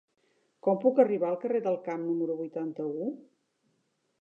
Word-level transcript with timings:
Com 0.67 0.77
puc 0.85 1.01
arribar 1.03 1.27
al 1.31 1.37
carrer 1.45 1.61
del 1.67 1.77
Camp 1.89 2.07
número 2.07 2.39
vuitanta-u? 2.41 3.11